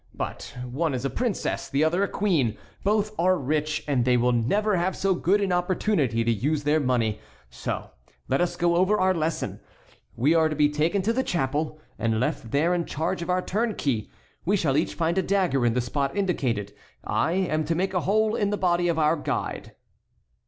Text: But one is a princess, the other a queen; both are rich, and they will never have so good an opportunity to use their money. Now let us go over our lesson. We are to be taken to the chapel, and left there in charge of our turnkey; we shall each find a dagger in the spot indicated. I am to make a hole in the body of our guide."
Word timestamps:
But 0.15 0.57
one 0.65 0.95
is 0.95 1.05
a 1.05 1.11
princess, 1.11 1.69
the 1.69 1.83
other 1.83 2.01
a 2.01 2.07
queen; 2.07 2.57
both 2.83 3.13
are 3.19 3.37
rich, 3.37 3.83
and 3.87 4.03
they 4.03 4.17
will 4.17 4.31
never 4.31 4.75
have 4.75 4.97
so 4.97 5.13
good 5.13 5.39
an 5.41 5.51
opportunity 5.51 6.23
to 6.23 6.31
use 6.31 6.63
their 6.63 6.79
money. 6.79 7.19
Now 7.67 7.91
let 8.27 8.41
us 8.41 8.55
go 8.55 8.75
over 8.77 8.97
our 8.99 9.13
lesson. 9.13 9.59
We 10.15 10.33
are 10.33 10.49
to 10.49 10.55
be 10.55 10.69
taken 10.69 11.03
to 11.03 11.13
the 11.13 11.21
chapel, 11.21 11.79
and 11.99 12.19
left 12.19 12.49
there 12.49 12.73
in 12.73 12.85
charge 12.85 13.21
of 13.21 13.29
our 13.29 13.43
turnkey; 13.43 14.09
we 14.43 14.57
shall 14.57 14.75
each 14.75 14.95
find 14.95 15.19
a 15.19 15.21
dagger 15.21 15.67
in 15.67 15.73
the 15.75 15.81
spot 15.81 16.17
indicated. 16.17 16.73
I 17.03 17.33
am 17.33 17.63
to 17.65 17.75
make 17.75 17.93
a 17.93 18.01
hole 18.01 18.33
in 18.35 18.49
the 18.49 18.57
body 18.57 18.87
of 18.87 18.97
our 18.97 19.15
guide." 19.15 19.75